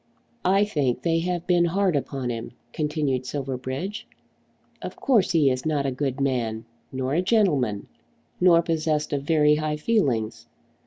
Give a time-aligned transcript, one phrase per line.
[0.45, 4.07] "I think they have been hard upon him," continued Silverbridge.
[4.81, 7.85] "Of course he is not a good man, nor a gentleman,
[8.39, 10.47] nor possessed of very high feelings.